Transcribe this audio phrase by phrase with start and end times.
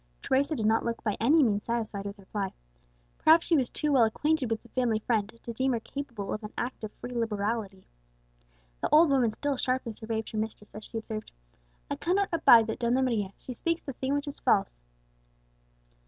[0.23, 2.51] Teresa did not look by any means satisfied with the reply;
[3.19, 6.43] perhaps she was too well acquainted with the family friend to deem her capable of
[6.43, 7.85] an act of free liberality.
[8.81, 11.29] The old woman still sharply surveyed her mistress as she observed,
[11.91, 14.81] "I cannot abide that Donna Maria; she speaks the thing which is false."